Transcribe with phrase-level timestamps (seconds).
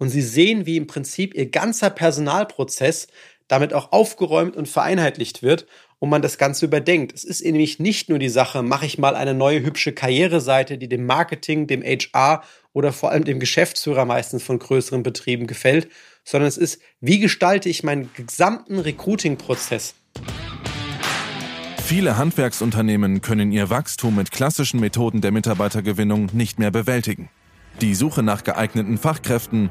[0.00, 3.06] und Sie sehen, wie im Prinzip Ihr ganzer Personalprozess
[3.46, 5.66] damit auch aufgeräumt und vereinheitlicht wird
[5.98, 7.12] und man das Ganze überdenkt.
[7.12, 10.88] Es ist nämlich nicht nur die Sache, mache ich mal eine neue hübsche Karriereseite, die
[10.88, 12.42] dem Marketing, dem HR
[12.72, 15.88] oder vor allem dem Geschäftsführer meistens von größeren Betrieben gefällt,
[16.24, 19.94] sondern es ist, wie gestalte ich meinen gesamten Recruiting-Prozess.
[21.84, 27.28] Viele Handwerksunternehmen können ihr Wachstum mit klassischen Methoden der Mitarbeitergewinnung nicht mehr bewältigen.
[27.80, 29.70] Die Suche nach geeigneten Fachkräften,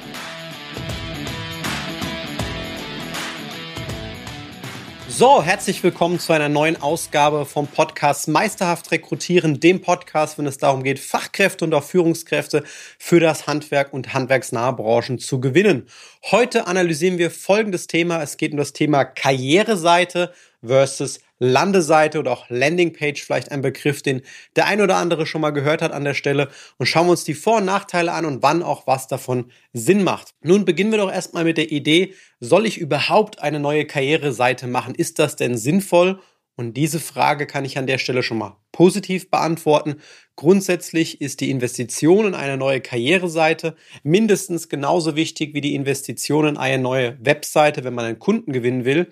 [5.13, 10.57] So, herzlich willkommen zu einer neuen Ausgabe vom Podcast Meisterhaft Rekrutieren, dem Podcast, wenn es
[10.57, 12.63] darum geht, Fachkräfte und auch Führungskräfte
[12.97, 15.87] für das Handwerk und handwerksnahe Branchen zu gewinnen.
[16.31, 18.23] Heute analysieren wir folgendes Thema.
[18.23, 20.31] Es geht um das Thema Karriereseite
[20.65, 24.21] versus Landeseite oder auch Landingpage, vielleicht ein Begriff, den
[24.55, 27.23] der ein oder andere schon mal gehört hat an der Stelle und schauen wir uns
[27.23, 30.35] die Vor- und Nachteile an und wann auch was davon Sinn macht.
[30.41, 34.93] Nun beginnen wir doch erstmal mit der Idee, soll ich überhaupt eine neue Karriereseite machen?
[34.93, 36.19] Ist das denn sinnvoll?
[36.55, 39.95] Und diese Frage kann ich an der Stelle schon mal positiv beantworten.
[40.35, 46.57] Grundsätzlich ist die Investition in eine neue Karriereseite mindestens genauso wichtig wie die Investition in
[46.57, 49.07] eine neue Webseite, wenn man einen Kunden gewinnen will.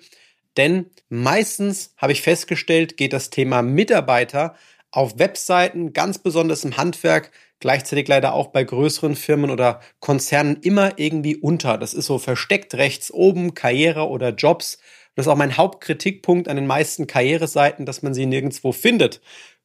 [0.56, 4.54] Denn meistens habe ich festgestellt, geht das Thema Mitarbeiter
[4.90, 10.98] auf Webseiten, ganz besonders im Handwerk, gleichzeitig leider auch bei größeren Firmen oder Konzernen immer
[10.98, 11.78] irgendwie unter.
[11.78, 14.78] Das ist so versteckt rechts oben, Karriere oder Jobs.
[15.14, 19.20] Das ist auch mein Hauptkritikpunkt an den meisten Karriereseiten, dass man sie nirgendwo findet.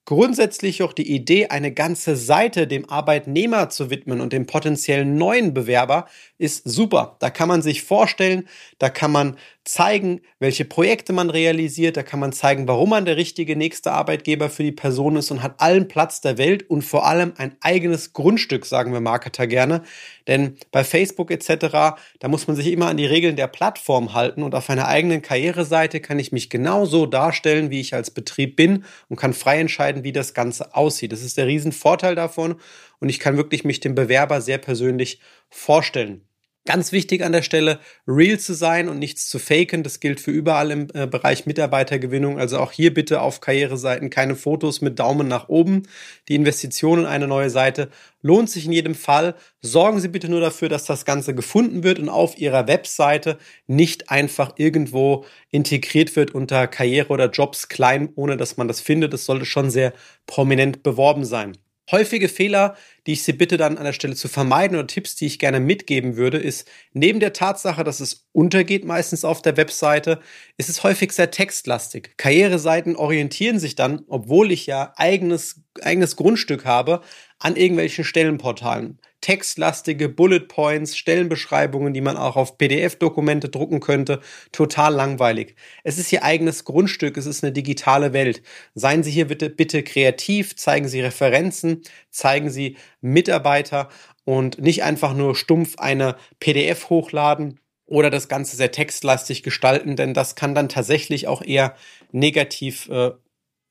[0.07, 5.55] Grundsätzlich auch die Idee, eine ganze Seite dem Arbeitnehmer zu widmen und dem potenziellen neuen
[5.55, 6.07] Bewerber
[6.37, 7.15] ist super.
[7.19, 8.47] Da kann man sich vorstellen,
[8.77, 9.35] da kann man
[9.65, 14.49] zeigen, welche Projekte man realisiert, da kann man zeigen, warum man der richtige nächste Arbeitgeber
[14.49, 18.13] für die Person ist und hat allen Platz der Welt und vor allem ein eigenes
[18.13, 19.81] Grundstück, sagen wir Marketer gerne.
[20.27, 24.43] Denn bei Facebook etc., da muss man sich immer an die Regeln der Plattform halten
[24.43, 28.85] und auf einer eigenen Karriereseite kann ich mich genauso darstellen, wie ich als Betrieb bin
[29.09, 31.11] und kann frei entscheiden, wie das Ganze aussieht.
[31.11, 32.55] Das ist der Riesenvorteil davon
[32.99, 36.21] und ich kann wirklich mich dem Bewerber sehr persönlich vorstellen.
[36.67, 39.83] Ganz wichtig an der Stelle, real zu sein und nichts zu faken.
[39.83, 42.39] Das gilt für überall im äh, Bereich Mitarbeitergewinnung.
[42.39, 45.83] Also auch hier bitte auf Karriereseiten keine Fotos mit Daumen nach oben.
[46.27, 47.91] Die Investition in eine neue Seite
[48.23, 49.35] lohnt sich in jedem Fall.
[49.61, 53.37] Sorgen Sie bitte nur dafür, dass das Ganze gefunden wird und auf Ihrer Webseite
[53.67, 59.13] nicht einfach irgendwo integriert wird unter Karriere oder Jobs klein, ohne dass man das findet.
[59.13, 59.93] Das sollte schon sehr
[60.25, 61.55] prominent beworben sein.
[61.91, 62.75] Häufige Fehler,
[63.05, 65.59] die ich Sie bitte dann an der Stelle zu vermeiden oder Tipps, die ich gerne
[65.59, 70.19] mitgeben würde, ist neben der Tatsache, dass es untergeht meistens auf der Webseite,
[70.57, 72.17] ist es häufig sehr textlastig.
[72.17, 77.01] Karriereseiten orientieren sich dann, obwohl ich ja eigenes, eigenes Grundstück habe,
[77.37, 84.21] an irgendwelchen Stellenportalen textlastige Bullet Points, Stellenbeschreibungen, die man auch auf PDF-Dokumente drucken könnte.
[84.51, 85.55] Total langweilig.
[85.83, 88.43] Es ist Ihr eigenes Grundstück, es ist eine digitale Welt.
[88.75, 91.81] Seien Sie hier bitte, bitte kreativ, zeigen Sie Referenzen,
[92.11, 93.89] zeigen Sie Mitarbeiter
[94.25, 100.13] und nicht einfach nur stumpf eine PDF hochladen oder das Ganze sehr textlastig gestalten, denn
[100.13, 101.75] das kann dann tatsächlich auch eher
[102.11, 103.13] negativ äh,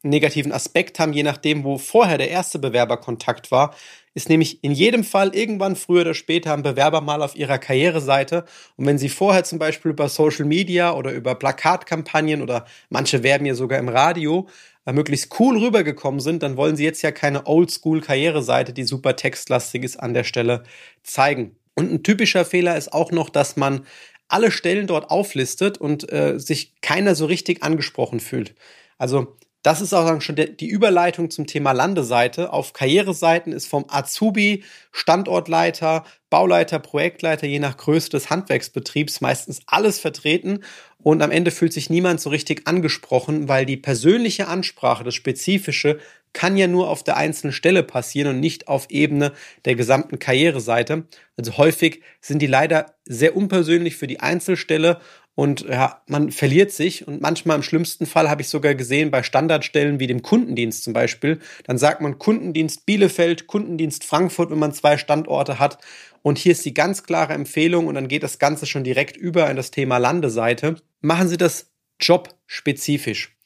[0.04, 3.74] negativen Aspekt haben, je nachdem, wo vorher der erste Bewerberkontakt war,
[4.14, 8.44] ist nämlich in jedem Fall irgendwann früher oder später ein Bewerber mal auf ihrer Karriereseite.
[8.76, 13.44] Und wenn sie vorher zum Beispiel über Social Media oder über Plakatkampagnen oder manche werben
[13.44, 14.48] ja sogar im Radio
[14.86, 19.82] äh, möglichst cool rübergekommen sind, dann wollen sie jetzt ja keine Oldschool-Karriereseite, die super textlastig
[19.82, 20.62] ist, an der Stelle
[21.02, 21.56] zeigen.
[21.74, 23.84] Und ein typischer Fehler ist auch noch, dass man
[24.28, 28.54] alle Stellen dort auflistet und äh, sich keiner so richtig angesprochen fühlt.
[28.96, 32.52] Also das ist auch schon die Überleitung zum Thema Landeseite.
[32.52, 34.62] Auf Karriereseiten ist vom Azubi,
[34.92, 40.60] Standortleiter, Bauleiter, Projektleiter, je nach Größe des Handwerksbetriebs meistens alles vertreten.
[40.98, 45.98] Und am Ende fühlt sich niemand so richtig angesprochen, weil die persönliche Ansprache, das Spezifische,
[46.34, 49.32] kann ja nur auf der einzelnen Stelle passieren und nicht auf Ebene
[49.64, 51.04] der gesamten Karriereseite.
[51.38, 55.00] Also häufig sind die leider sehr unpersönlich für die Einzelstelle
[55.34, 59.22] und ja, man verliert sich und manchmal im schlimmsten Fall habe ich sogar gesehen bei
[59.22, 64.72] Standardstellen wie dem Kundendienst zum Beispiel, dann sagt man Kundendienst Bielefeld, Kundendienst Frankfurt, wenn man
[64.72, 65.78] zwei Standorte hat
[66.22, 69.50] und hier ist die ganz klare Empfehlung und dann geht das Ganze schon direkt über
[69.50, 70.76] in das Thema Landeseite.
[71.00, 73.36] Machen Sie das jobspezifisch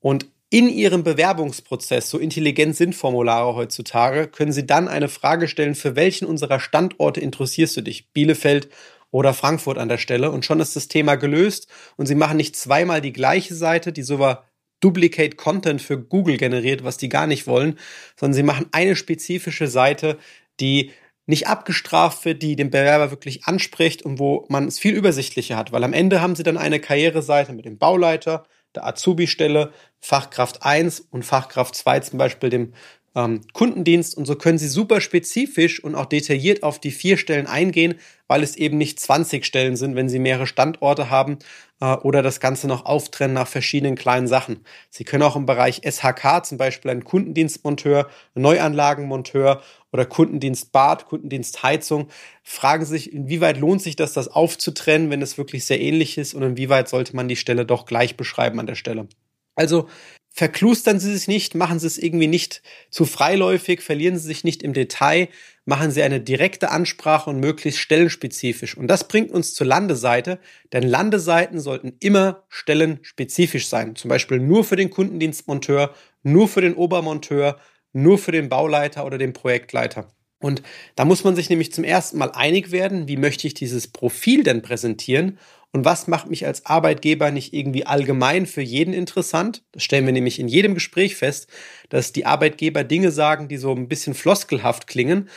[0.00, 5.74] und in Ihrem Bewerbungsprozess, so intelligent sind Formulare heutzutage, können Sie dann eine Frage stellen,
[5.74, 8.12] für welchen unserer Standorte interessierst du dich?
[8.12, 8.68] Bielefeld,
[9.16, 10.30] oder Frankfurt an der Stelle.
[10.30, 11.68] Und schon ist das Thema gelöst.
[11.96, 14.44] Und sie machen nicht zweimal die gleiche Seite, die sogar
[14.80, 17.78] Duplicate Content für Google generiert, was die gar nicht wollen,
[18.20, 20.18] sondern sie machen eine spezifische Seite,
[20.60, 20.90] die
[21.24, 25.72] nicht abgestraft wird, die den Bewerber wirklich anspricht und wo man es viel übersichtlicher hat,
[25.72, 31.00] weil am Ende haben sie dann eine Karriereseite mit dem Bauleiter, der Azubi-Stelle, Fachkraft 1
[31.00, 32.74] und Fachkraft 2 zum Beispiel dem
[33.16, 37.46] ähm, Kundendienst und so können Sie super spezifisch und auch detailliert auf die vier Stellen
[37.46, 37.94] eingehen,
[38.28, 41.38] weil es eben nicht 20 Stellen sind, wenn Sie mehrere Standorte haben
[41.80, 44.60] äh, oder das Ganze noch auftrennen nach verschiedenen kleinen Sachen.
[44.90, 51.62] Sie können auch im Bereich SHK zum Beispiel einen Kundendienstmonteur, Neuanlagenmonteur oder Kundendienst Bad, Kundendienst
[51.62, 52.08] Heizung,
[52.42, 56.42] fragen sich, inwieweit lohnt sich das, das aufzutrennen, wenn es wirklich sehr ähnlich ist und
[56.42, 59.08] inwieweit sollte man die Stelle doch gleich beschreiben an der Stelle.
[59.54, 59.88] Also
[60.36, 64.62] verklustern Sie sich nicht, machen Sie es irgendwie nicht zu freiläufig, verlieren Sie sich nicht
[64.62, 65.28] im Detail,
[65.64, 68.76] machen Sie eine direkte Ansprache und möglichst stellenspezifisch.
[68.76, 70.38] Und das bringt uns zur Landeseite,
[70.74, 73.96] denn Landeseiten sollten immer stellenspezifisch sein.
[73.96, 77.58] Zum Beispiel nur für den Kundendienstmonteur, nur für den Obermonteur,
[77.94, 80.08] nur für den Bauleiter oder den Projektleiter.
[80.38, 80.62] Und
[80.96, 84.42] da muss man sich nämlich zum ersten Mal einig werden, wie möchte ich dieses Profil
[84.42, 85.38] denn präsentieren
[85.76, 89.62] und was macht mich als Arbeitgeber nicht irgendwie allgemein für jeden interessant?
[89.72, 91.48] Das stellen wir nämlich in jedem Gespräch fest,
[91.90, 95.28] dass die Arbeitgeber Dinge sagen, die so ein bisschen floskelhaft klingen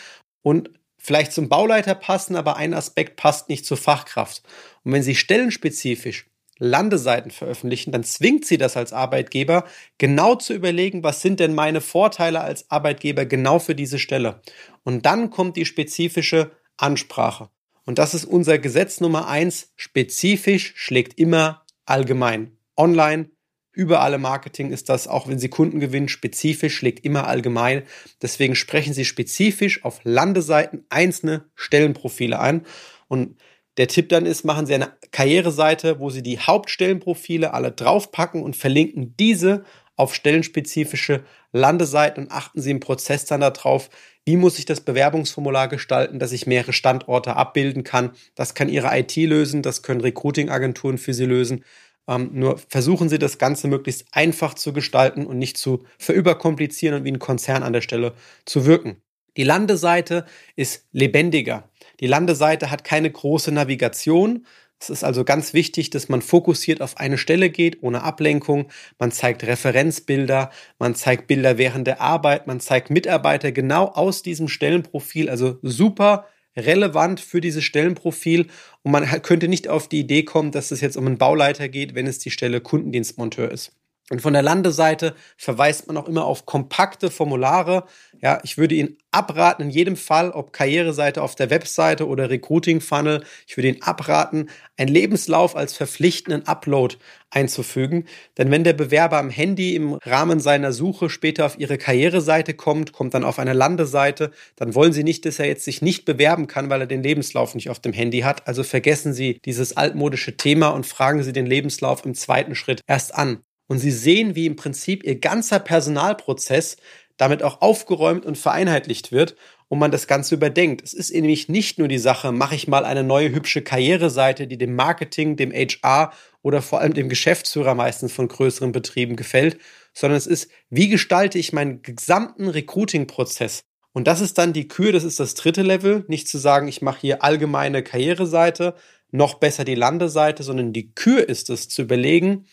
[0.41, 4.43] und vielleicht zum Bauleiter passen, aber ein Aspekt passt nicht zur Fachkraft.
[4.85, 6.27] Und wenn sie stellenspezifisch
[6.57, 9.65] Landeseiten veröffentlichen, dann zwingt sie das als Arbeitgeber,
[9.97, 14.41] genau zu überlegen, was sind denn meine Vorteile als Arbeitgeber genau für diese Stelle.
[14.85, 17.49] Und dann kommt die spezifische Ansprache.
[17.85, 19.73] Und das ist unser Gesetz Nummer eins.
[19.75, 22.57] Spezifisch schlägt immer allgemein.
[22.77, 23.29] Online,
[23.71, 27.83] überall im Marketing ist das, auch wenn Sie Kunden gewinnen, spezifisch schlägt immer allgemein.
[28.21, 32.65] Deswegen sprechen Sie spezifisch auf Landeseiten einzelne Stellenprofile ein.
[33.07, 33.37] Und
[33.77, 38.55] der Tipp dann ist, machen Sie eine Karriereseite, wo Sie die Hauptstellenprofile alle draufpacken und
[38.55, 39.63] verlinken diese
[39.95, 43.89] auf stellenspezifische Landeseiten und achten Sie im Prozess dann darauf,
[44.25, 48.11] wie muss ich das Bewerbungsformular gestalten, dass ich mehrere Standorte abbilden kann.
[48.35, 51.63] Das kann Ihre IT lösen, das können Recruiting-Agenturen für Sie lösen.
[52.07, 57.05] Ähm, nur versuchen Sie das Ganze möglichst einfach zu gestalten und nicht zu verüberkomplizieren und
[57.05, 58.13] wie ein Konzern an der Stelle
[58.45, 59.01] zu wirken.
[59.37, 60.25] Die Landeseite
[60.55, 61.69] ist lebendiger.
[61.99, 64.45] Die Landeseite hat keine große Navigation,
[64.79, 68.69] es ist also ganz wichtig, dass man fokussiert auf eine Stelle geht, ohne Ablenkung.
[68.97, 74.47] Man zeigt Referenzbilder, man zeigt Bilder während der Arbeit, man zeigt Mitarbeiter genau aus diesem
[74.47, 78.47] Stellenprofil, also super relevant für dieses Stellenprofil.
[78.83, 81.93] Und man könnte nicht auf die Idee kommen, dass es jetzt um einen Bauleiter geht,
[81.93, 83.78] wenn es die Stelle Kundendienstmonteur ist.
[84.09, 87.85] Und von der Landeseite verweist man auch immer auf kompakte Formulare.
[88.21, 92.81] Ja, ich würde Ihnen abraten, in jedem Fall, ob Karriereseite auf der Webseite oder Recruiting
[92.81, 96.95] Funnel, ich würde Ihnen abraten, einen Lebenslauf als verpflichtenden Upload
[97.29, 98.05] einzufügen.
[98.37, 102.93] Denn wenn der Bewerber am Handy im Rahmen seiner Suche später auf Ihre Karriereseite kommt,
[102.93, 106.47] kommt dann auf eine Landeseite, dann wollen Sie nicht, dass er jetzt sich nicht bewerben
[106.47, 108.47] kann, weil er den Lebenslauf nicht auf dem Handy hat.
[108.47, 113.13] Also vergessen Sie dieses altmodische Thema und fragen Sie den Lebenslauf im zweiten Schritt erst
[113.13, 116.75] an und sie sehen, wie im Prinzip ihr ganzer Personalprozess
[117.15, 119.35] damit auch aufgeräumt und vereinheitlicht wird
[119.67, 120.81] und man das Ganze überdenkt.
[120.83, 124.57] Es ist nämlich nicht nur die Sache, mache ich mal eine neue hübsche Karriereseite, die
[124.57, 126.11] dem Marketing, dem HR
[126.41, 129.59] oder vor allem dem Geschäftsführer meistens von größeren Betrieben gefällt,
[129.93, 133.61] sondern es ist, wie gestalte ich meinen gesamten Recruiting-Prozess?
[133.91, 136.81] Und das ist dann die Kür, das ist das dritte Level, nicht zu sagen, ich
[136.81, 138.75] mache hier allgemeine Karriereseite,
[139.11, 142.45] noch besser die Landeseite, sondern die Kür ist es zu überlegen,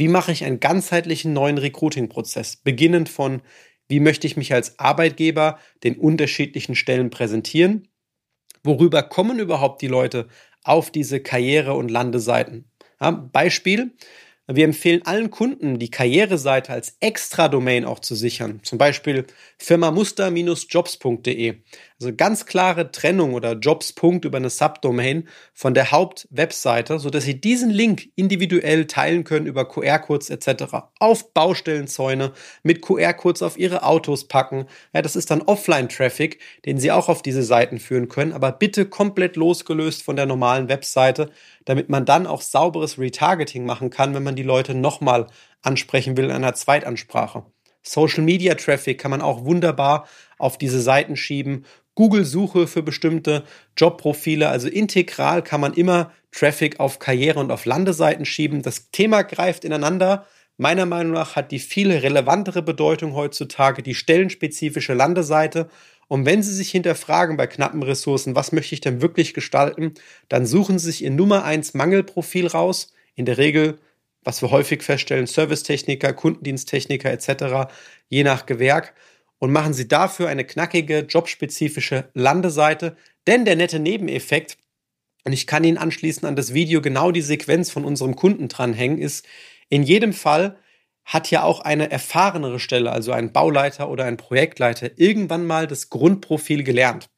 [0.00, 3.42] wie mache ich einen ganzheitlichen neuen Recruiting-Prozess, beginnend von,
[3.86, 7.86] wie möchte ich mich als Arbeitgeber den unterschiedlichen Stellen präsentieren,
[8.64, 10.28] worüber kommen überhaupt die Leute
[10.64, 12.70] auf diese Karriere- und Landeseiten.
[12.98, 13.90] Ja, Beispiel,
[14.46, 18.60] wir empfehlen allen Kunden, die Karriereseite als Extra-Domain auch zu sichern.
[18.62, 19.26] Zum Beispiel
[19.58, 21.56] firmamuster-jobs.de.
[22.00, 27.38] Also ganz klare Trennung oder Jobs.punkt über eine Subdomain von der Hauptwebseite, so dass Sie
[27.38, 30.76] diesen Link individuell teilen können über QR-Codes etc.
[30.98, 34.64] Auf Baustellenzäune mit QR-Codes auf Ihre Autos packen.
[34.94, 38.86] Ja, das ist dann Offline-Traffic, den Sie auch auf diese Seiten führen können, aber bitte
[38.86, 41.30] komplett losgelöst von der normalen Webseite,
[41.66, 45.26] damit man dann auch sauberes Retargeting machen kann, wenn man die Leute nochmal
[45.60, 47.44] ansprechen will in einer Zweitansprache.
[47.82, 50.06] Social Media Traffic kann man auch wunderbar
[50.38, 51.64] auf diese Seiten schieben
[52.00, 53.44] Google-Suche für bestimmte
[53.76, 54.48] Jobprofile.
[54.48, 58.62] Also integral kann man immer Traffic auf Karriere- und auf Landeseiten schieben.
[58.62, 60.24] Das Thema greift ineinander.
[60.56, 65.68] Meiner Meinung nach hat die viel relevantere Bedeutung heutzutage die stellenspezifische Landeseite.
[66.08, 69.92] Und wenn Sie sich hinterfragen bei knappen Ressourcen, was möchte ich denn wirklich gestalten,
[70.30, 72.94] dann suchen Sie sich Ihr Nummer 1 Mangelprofil raus.
[73.14, 73.78] In der Regel,
[74.24, 77.70] was wir häufig feststellen, Servicetechniker, Kundendiensttechniker etc.,
[78.08, 78.94] je nach Gewerk
[79.40, 82.96] und machen Sie dafür eine knackige, jobspezifische Landeseite.
[83.26, 84.56] Denn der nette Nebeneffekt,
[85.24, 88.98] und ich kann Ihnen anschließend an das Video genau die Sequenz von unserem Kunden dranhängen,
[88.98, 89.26] ist,
[89.68, 90.56] in jedem Fall
[91.04, 95.88] hat ja auch eine erfahrenere Stelle, also ein Bauleiter oder ein Projektleiter, irgendwann mal das
[95.88, 97.08] Grundprofil gelernt.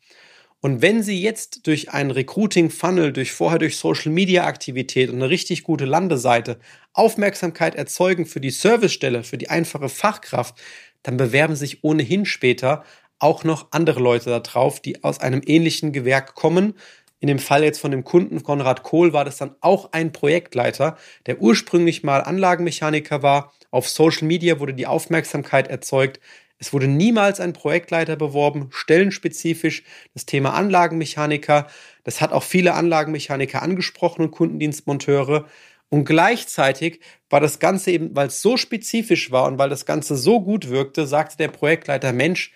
[0.60, 5.86] Und wenn Sie jetzt durch einen Recruiting-Funnel, durch vorher durch Social-Media-Aktivität und eine richtig gute
[5.86, 6.60] Landeseite
[6.92, 10.54] Aufmerksamkeit erzeugen für die Servicestelle, für die einfache Fachkraft,
[11.02, 12.84] dann bewerben sich ohnehin später
[13.18, 16.74] auch noch andere Leute da drauf, die aus einem ähnlichen Gewerk kommen.
[17.20, 20.96] In dem Fall jetzt von dem Kunden Konrad Kohl war das dann auch ein Projektleiter,
[21.26, 23.52] der ursprünglich mal Anlagenmechaniker war.
[23.70, 26.18] Auf Social Media wurde die Aufmerksamkeit erzeugt.
[26.58, 31.68] Es wurde niemals ein Projektleiter beworben, stellenspezifisch das Thema Anlagenmechaniker.
[32.02, 35.46] Das hat auch viele Anlagenmechaniker angesprochen und Kundendienstmonteure.
[35.92, 40.16] Und gleichzeitig war das Ganze eben, weil es so spezifisch war und weil das Ganze
[40.16, 42.54] so gut wirkte, sagte der Projektleiter, Mensch,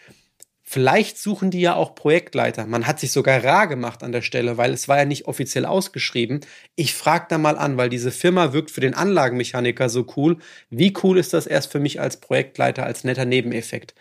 [0.63, 2.65] vielleicht suchen die ja auch Projektleiter.
[2.65, 5.67] Man hat sich sogar rar gemacht an der Stelle, weil es war ja nicht offiziell
[5.67, 6.41] ausgeschrieben.
[6.77, 10.39] Ich frage da mal an, weil diese Firma wirkt für den Anlagenmechaniker so cool.
[10.71, 13.95] Wie cool ist das erst für mich als Projektleiter als netter Nebeneffekt?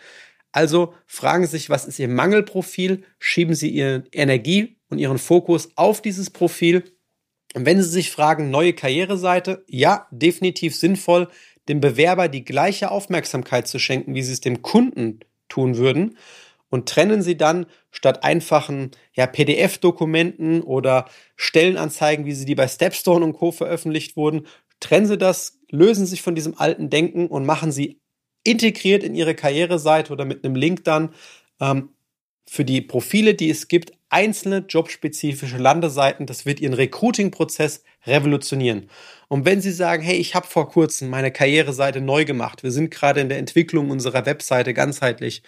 [0.50, 3.04] Also fragen Sie sich, was ist Ihr Mangelprofil?
[3.18, 6.84] Schieben Sie Ihre Energie und Ihren Fokus auf dieses Profil
[7.64, 11.28] wenn Sie sich fragen, neue Karriereseite, ja, definitiv sinnvoll,
[11.68, 16.18] dem Bewerber die gleiche Aufmerksamkeit zu schenken, wie Sie es dem Kunden tun würden.
[16.68, 23.24] Und trennen Sie dann statt einfachen ja, PDF-Dokumenten oder Stellenanzeigen, wie sie die bei Stepstone
[23.24, 23.52] und Co.
[23.52, 24.46] veröffentlicht wurden,
[24.80, 28.00] trennen Sie das, lösen Sie sich von diesem alten Denken und machen Sie
[28.44, 31.14] integriert in Ihre Karriereseite oder mit einem Link dann
[31.60, 31.90] ähm,
[32.48, 36.26] für die Profile, die es gibt, einzelne jobspezifische Landeseiten.
[36.26, 38.88] Das wird Ihren Recruiting-Prozess revolutionieren.
[39.28, 42.90] Und wenn Sie sagen, hey, ich habe vor kurzem meine Karriereseite neu gemacht, wir sind
[42.90, 45.42] gerade in der Entwicklung unserer Webseite ganzheitlich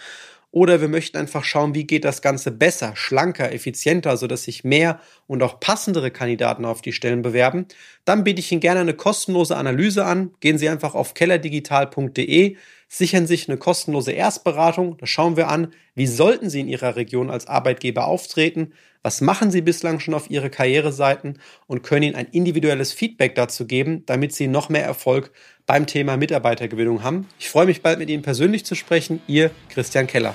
[0.50, 5.00] oder wir möchten einfach schauen, wie geht das Ganze besser, schlanker, effizienter, sodass sich mehr
[5.26, 7.66] und auch passendere Kandidaten auf die Stellen bewerben,
[8.06, 10.32] dann biete ich Ihnen gerne eine kostenlose Analyse an.
[10.40, 12.56] Gehen Sie einfach auf kellerdigital.de,
[12.88, 14.96] sichern sich eine kostenlose Erstberatung.
[14.98, 19.50] Da schauen wir an, wie sollten Sie in Ihrer Region als Arbeitgeber auftreten, was machen
[19.50, 24.34] Sie bislang schon auf Ihre Karriereseiten und können Ihnen ein individuelles Feedback dazu geben, damit
[24.34, 25.30] Sie noch mehr Erfolg
[25.66, 27.28] beim Thema Mitarbeitergewinnung haben.
[27.38, 29.20] Ich freue mich bald mit Ihnen persönlich zu sprechen.
[29.26, 30.34] Ihr Christian Keller.